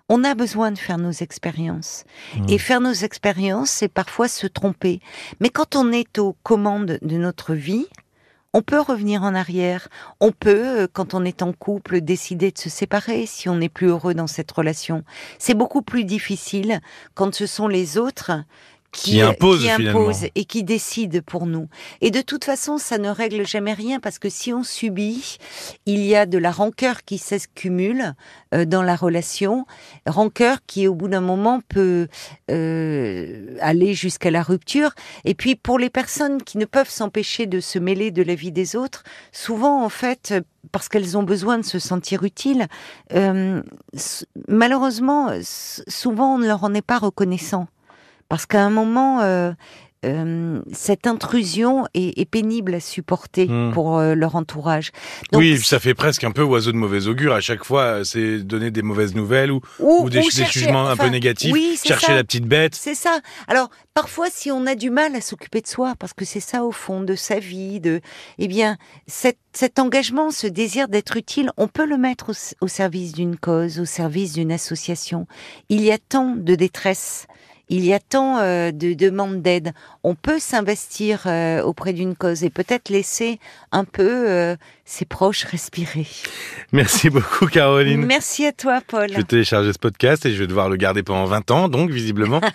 On 0.10 0.24
a 0.24 0.36
besoin 0.36 0.72
de 0.72 0.78
faire 0.78 0.98
nos 0.98 1.12
expériences. 1.12 2.04
Mmh. 2.36 2.50
Et 2.50 2.58
faire 2.58 2.82
nos 2.82 2.94
expériences, 2.94 3.70
c'est 3.70 3.88
parfois 3.88 4.28
se 4.28 4.48
tromper. 4.48 5.00
Mais 5.40 5.50
quand 5.50 5.76
on 5.76 5.92
est 5.92 6.20
aux 6.20 6.36
commandes 6.44 7.00
de 7.02 7.18
notre 7.18 7.54
vie, 7.54 7.88
on 8.56 8.62
peut 8.62 8.80
revenir 8.80 9.24
en 9.24 9.34
arrière. 9.34 9.88
On 10.20 10.32
peut, 10.32 10.82
euh, 10.82 10.88
quand 10.92 11.16
on 11.16 11.26
est 11.26 11.42
en 11.42 11.54
couple, 11.54 12.02
décider 12.02 12.52
de 12.52 12.58
se 12.60 12.70
séparer 12.70 13.26
si 13.26 13.50
on 13.50 13.56
n'est 13.56 13.70
plus 13.70 13.88
heureux 13.88 14.14
dans 14.14 14.28
cette 14.28 14.52
relation. 14.52 15.04
C'est 15.40 15.56
beaucoup 15.56 15.82
plus 15.82 16.06
difficile 16.06 16.80
quand 17.16 17.34
ce 17.34 17.48
sont 17.48 17.68
les 17.68 17.98
autres 17.98 18.32
qui, 18.94 19.12
Qui 19.12 19.22
imposent, 19.22 19.64
qui 19.64 19.70
imposent 19.70 20.28
et 20.36 20.46
qui 20.46 20.64
décident 20.64 21.20
pour 21.26 21.48
nous. 21.48 21.68
Et 22.00 22.12
de 22.12 22.22
toute 22.22 22.46
façon, 22.46 22.78
ça 22.78 23.00
ne 23.00 23.10
règle 23.10 23.46
jamais 23.46 23.74
rien 23.74 24.00
parce 24.00 24.20
que 24.20 24.30
si 24.30 24.54
on 24.54 24.64
subit, 24.64 25.38
il 25.88 26.06
y 26.06 26.16
a 26.16 26.26
de 26.26 26.38
la 26.38 26.52
rancœur 26.52 27.04
qui 27.04 27.18
s'accumule 27.18 28.14
euh, 28.54 28.66
dans 28.66 28.84
la 28.84 28.96
relation, 28.96 29.66
rancœur 30.06 30.60
qui 30.68 30.88
au 30.88 30.94
bout 30.94 31.08
d'un 31.08 31.22
moment 31.22 31.60
peut 31.68 32.08
euh, 32.52 33.58
aller 33.60 33.96
jusqu'à 33.96 34.30
la 34.30 34.44
rupture. 34.44 34.92
Et 35.26 35.34
puis 35.34 35.56
pour 35.56 35.80
les 35.80 35.90
personnes 35.90 36.42
qui 36.42 36.60
ne 36.60 36.66
peuvent 36.66 36.90
s'empêcher 36.90 37.48
de 37.48 37.60
se 37.60 37.80
mêler 37.80 38.12
de 38.12 38.22
la 38.22 38.36
vie 38.36 38.52
des 38.52 38.76
autres, 38.76 39.04
souvent 39.32 39.84
en 39.84 39.90
fait, 39.90 40.36
parce 40.72 40.88
qu'elles 40.88 41.18
ont 41.18 41.24
besoin 41.24 41.58
de 41.58 41.66
se 41.66 41.80
sentir 41.80 42.24
utiles, 42.24 42.68
euh, 43.14 43.64
malheureusement, 44.48 45.32
souvent 45.42 46.36
on 46.36 46.38
ne 46.38 46.46
leur 46.46 46.64
en 46.64 46.76
est 46.76 46.84
pas 46.84 47.00
reconnaissant. 47.00 47.68
Parce 48.34 48.48
qu'à 48.48 48.64
un 48.64 48.72
moment, 48.72 49.22
euh, 49.22 49.52
euh, 50.06 50.60
cette 50.72 51.06
intrusion 51.06 51.86
est, 51.94 52.20
est 52.20 52.26
pénible 52.26 52.74
à 52.74 52.80
supporter 52.80 53.46
Hmm. 53.48 53.72
pour 53.74 54.00
euh, 54.00 54.16
leur 54.16 54.36
entourage. 54.36 54.90
Donc, 55.32 55.40
oui, 55.42 55.60
ça 55.60 55.80
fait 55.80 55.94
presque 55.94 56.24
un 56.24 56.32
peu 56.32 56.42
oiseau 56.42 56.72
de 56.72 56.78
mauvais 56.78 57.06
augure. 57.06 57.34
À 57.36 57.42
chaque 57.42 57.64
fois, 57.64 58.04
c'est 58.04 58.40
donner 58.40 58.72
des 58.72 58.82
mauvaises 58.82 59.14
nouvelles 59.14 59.52
ou, 59.52 59.62
ou, 59.78 60.06
ou 60.06 60.10
des, 60.10 60.18
ou 60.18 60.24
des 60.24 60.30
chercher- 60.32 60.62
jugements 60.62 60.88
un 60.90 60.98
peu 60.98 61.10
négatifs. 61.10 61.54
oui, 61.54 61.78
chercher 61.86 62.08
ça. 62.08 62.16
la 62.16 62.24
petite 62.24 62.46
bête. 62.46 62.74
C'est 62.74 62.96
ça. 62.96 63.20
Alors, 63.48 63.70
parfois, 63.94 64.28
si 64.32 64.50
on 64.52 64.66
a 64.66 64.74
du 64.74 64.90
mal 64.90 65.16
à 65.16 65.22
s'occuper 65.22 65.62
de 65.62 65.68
soi, 65.68 65.94
parce 66.00 66.14
que 66.14 66.26
c'est 66.26 66.40
ça 66.40 66.64
au 66.64 66.72
fond 66.72 67.02
de 67.02 67.14
sa 67.14 67.38
vie, 67.38 67.80
de, 67.80 68.02
eh 68.40 68.48
bien, 68.48 68.78
cet, 69.06 69.38
cet 69.54 69.78
engagement, 69.78 70.32
ce 70.32 70.48
désir 70.48 70.88
d'être 70.88 71.18
utile, 71.18 71.52
on 71.58 71.68
peut 71.68 71.86
le 71.86 71.98
mettre 72.00 72.32
au 72.62 72.68
service 72.68 73.12
d'une 73.14 73.38
cause, 73.38 73.80
au 73.80 73.86
service 73.86 74.34
d'une 74.34 74.52
association. 74.52 75.28
Il 75.70 75.82
y 75.82 75.92
a 75.92 76.00
tant 76.00 76.34
de 76.36 76.56
détresse. 76.56 77.28
Il 77.70 77.86
y 77.86 77.94
a 77.94 78.00
tant 78.00 78.40
euh, 78.40 78.72
de 78.72 78.94
demandes 78.94 79.42
d'aide. 79.42 79.72
On 80.04 80.16
peut 80.16 80.38
s'investir 80.38 81.24
euh, 81.28 81.62
auprès 81.64 81.94
d'une 81.94 82.14
cause 82.16 82.44
et 82.44 82.50
peut-être 82.50 82.90
laisser 82.90 83.40
un 83.72 83.86
peu 83.86 84.30
euh, 84.30 84.56
ses 84.86 85.06
proches 85.06 85.46
respirer. 85.46 86.06
Merci 86.74 87.10
beaucoup, 87.10 87.48
Caroline. 87.48 88.06
Merci 88.06 88.46
à 88.46 88.52
toi, 88.52 88.82
Paul. 88.86 89.08
Je 89.10 89.16
vais 89.16 89.24
télécharger 89.24 89.72
ce 89.72 89.80
podcast 89.80 90.26
et 90.26 90.34
je 90.34 90.40
vais 90.40 90.46
devoir 90.48 90.70
le 90.70 90.76
garder 90.76 91.04
pendant 91.04 91.24
20 91.26 91.52
ans, 91.52 91.70
donc 91.70 91.90
visiblement. 91.90 92.42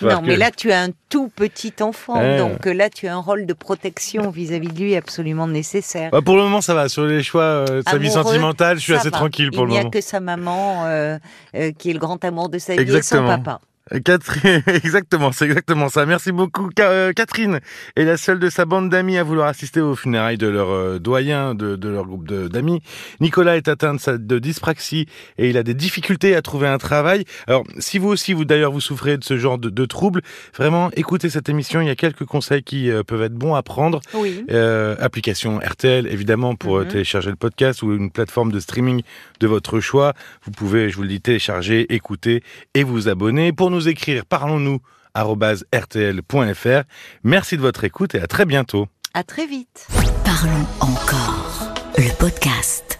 Non, 0.00 0.22
mais 0.22 0.34
que- 0.34 0.40
là, 0.40 0.50
tu 0.52 0.70
as 0.70 0.82
un 0.82 0.90
tout 1.08 1.28
petit 1.28 1.72
enfant, 1.80 2.36
donc 2.38 2.66
là, 2.66 2.88
tu 2.88 3.08
as 3.08 3.14
un 3.14 3.20
rôle 3.20 3.46
de 3.46 3.52
protection 3.52 4.30
vis-à-vis 4.30 4.68
de 4.68 4.78
lui 4.80 4.94
absolument 4.96 5.48
nécessaire. 5.48 6.10
Bah, 6.12 6.22
pour 6.22 6.36
le 6.36 6.42
moment, 6.42 6.60
ça 6.60 6.74
va. 6.74 6.88
Sur 6.88 7.04
les 7.04 7.22
choix 7.22 7.64
de 7.64 7.82
sa 7.88 7.98
vie 7.98 8.10
sentimentale, 8.10 8.76
je 8.78 8.82
suis 8.82 8.94
assez 8.94 9.10
va. 9.10 9.16
tranquille 9.18 9.50
pour 9.50 9.64
Il 9.64 9.66
le 9.66 9.70
n'y 9.72 9.76
a 9.78 9.80
moment. 9.80 9.90
que 9.90 10.00
sa 10.00 10.20
maman 10.20 10.84
qui 11.78 11.90
est 11.90 11.92
le 11.92 11.98
grand 11.98 12.24
amour 12.24 12.48
de 12.48 12.58
sa 12.58 12.76
vie 12.76 12.96
et 12.96 13.02
son 13.02 13.24
papa. 13.26 13.60
Catherine, 14.04 14.62
exactement, 14.66 15.32
c'est 15.32 15.46
exactement 15.46 15.88
ça. 15.88 16.04
Merci 16.06 16.32
beaucoup. 16.32 16.68
Euh, 16.80 17.12
Catherine 17.12 17.60
est 17.96 18.04
la 18.04 18.16
seule 18.16 18.38
de 18.38 18.50
sa 18.50 18.64
bande 18.64 18.90
d'amis 18.90 19.16
à 19.18 19.22
vouloir 19.22 19.48
assister 19.48 19.80
aux 19.80 19.94
funérailles 19.94 20.38
de 20.38 20.46
leur 20.46 20.70
euh, 20.70 20.98
doyen, 20.98 21.54
de, 21.54 21.76
de 21.76 21.88
leur 21.88 22.04
groupe 22.06 22.26
d'amis. 22.28 22.80
Nicolas 23.20 23.56
est 23.56 23.68
atteint 23.68 23.94
de, 23.94 24.00
sa- 24.00 24.18
de 24.18 24.38
dyspraxie 24.38 25.06
et 25.38 25.48
il 25.50 25.56
a 25.56 25.62
des 25.62 25.74
difficultés 25.74 26.34
à 26.36 26.42
trouver 26.42 26.68
un 26.68 26.78
travail. 26.78 27.24
Alors, 27.46 27.64
si 27.78 27.98
vous 27.98 28.08
aussi, 28.08 28.32
vous 28.32 28.44
d'ailleurs, 28.44 28.72
vous 28.72 28.80
souffrez 28.80 29.16
de 29.16 29.24
ce 29.24 29.36
genre 29.38 29.58
de, 29.58 29.70
de 29.70 29.84
troubles, 29.86 30.22
vraiment, 30.56 30.90
écoutez 30.96 31.30
cette 31.30 31.48
émission. 31.48 31.80
Il 31.80 31.86
y 31.86 31.90
a 31.90 31.96
quelques 31.96 32.24
conseils 32.24 32.62
qui 32.62 32.90
euh, 32.90 33.02
peuvent 33.02 33.22
être 33.22 33.34
bons 33.34 33.54
à 33.54 33.62
prendre. 33.62 34.00
Oui. 34.14 34.44
Euh, 34.50 34.96
application 35.00 35.58
RTL, 35.58 36.06
évidemment, 36.08 36.54
pour 36.56 36.78
Mhm. 36.78 36.88
télécharger 36.88 37.30
le 37.30 37.36
podcast 37.36 37.82
ou 37.82 37.92
une 37.94 38.10
plateforme 38.10 38.50
de 38.52 38.60
streaming 38.60 39.02
de 39.40 39.46
votre 39.46 39.80
choix. 39.80 40.12
Vous 40.44 40.50
pouvez, 40.50 40.90
je 40.90 40.96
vous 40.96 41.02
le 41.02 41.08
dis, 41.08 41.20
télécharger, 41.20 41.92
écouter 41.94 42.42
et 42.74 42.82
vous 42.82 43.08
abonner. 43.08 43.52
Pour 43.52 43.70
nous 43.70 43.77
écrire, 43.86 44.26
parlons-nous 44.26 44.80
rtl.fr. 45.74 46.82
Merci 47.24 47.56
de 47.56 47.62
votre 47.62 47.84
écoute 47.84 48.14
et 48.14 48.20
à 48.20 48.26
très 48.26 48.44
bientôt. 48.44 48.88
À 49.14 49.22
très 49.24 49.46
vite. 49.46 49.86
Parlons 50.24 50.66
encore. 50.80 51.74
Le 51.96 52.16
podcast. 52.18 52.97